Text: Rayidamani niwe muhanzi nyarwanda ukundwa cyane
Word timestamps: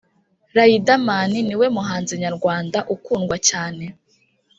Rayidamani 0.55 1.37
niwe 1.47 1.67
muhanzi 1.75 2.13
nyarwanda 2.23 2.79
ukundwa 2.95 3.35
cyane 3.49 3.85